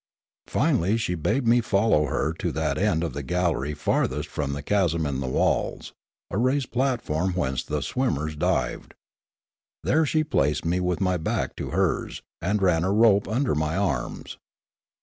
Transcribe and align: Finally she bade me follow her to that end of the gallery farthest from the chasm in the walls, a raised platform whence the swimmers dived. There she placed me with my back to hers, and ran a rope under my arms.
Finally 0.47 0.97
she 0.97 1.13
bade 1.13 1.45
me 1.47 1.61
follow 1.61 2.05
her 2.07 2.33
to 2.33 2.51
that 2.51 2.79
end 2.79 3.03
of 3.03 3.13
the 3.13 3.21
gallery 3.21 3.75
farthest 3.75 4.27
from 4.27 4.53
the 4.53 4.63
chasm 4.63 5.05
in 5.05 5.19
the 5.19 5.27
walls, 5.27 5.93
a 6.31 6.39
raised 6.39 6.71
platform 6.71 7.33
whence 7.33 7.63
the 7.63 7.83
swimmers 7.83 8.35
dived. 8.35 8.95
There 9.83 10.07
she 10.07 10.23
placed 10.23 10.65
me 10.65 10.79
with 10.79 11.01
my 11.01 11.17
back 11.17 11.55
to 11.57 11.69
hers, 11.69 12.23
and 12.41 12.63
ran 12.63 12.83
a 12.83 12.91
rope 12.91 13.27
under 13.27 13.53
my 13.53 13.77
arms. 13.77 14.39